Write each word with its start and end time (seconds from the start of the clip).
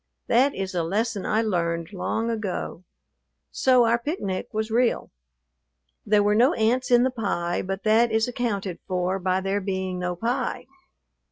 That 0.25 0.55
is 0.55 0.73
a 0.73 0.81
lesson 0.81 1.27
I 1.27 1.43
learned 1.43 1.93
long 1.93 2.31
ago; 2.31 2.83
so 3.51 3.85
our 3.85 3.99
picnic 3.99 4.47
was 4.51 4.71
real. 4.71 5.11
There 6.07 6.23
were 6.23 6.33
no 6.33 6.55
ants 6.55 6.89
in 6.89 7.03
the 7.03 7.11
pie, 7.11 7.61
but 7.61 7.83
that 7.83 8.11
is 8.11 8.27
accounted 8.27 8.79
for 8.87 9.19
by 9.19 9.41
there 9.41 9.61
being 9.61 9.99
no 9.99 10.15
pie. 10.15 10.65